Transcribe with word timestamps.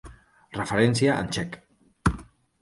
Referència 0.59 1.17
en 1.25 1.29
txec. 1.37 1.61